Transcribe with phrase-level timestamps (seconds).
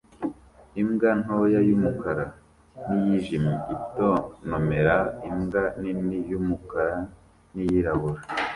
[0.81, 2.25] Imbwa ntoya y'umukara
[2.87, 4.95] n'iyijimye itontomera
[5.29, 6.97] imbwa nini y'umukara
[7.53, 8.21] n'iyirabura